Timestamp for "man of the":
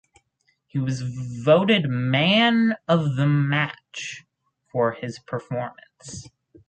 1.87-3.27